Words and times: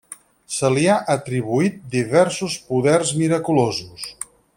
Se 0.53 0.69
li 0.75 0.85
han 0.93 1.11
atribuït 1.15 1.77
diversos 1.97 2.55
poders 2.71 3.13
miraculosos. 3.23 4.09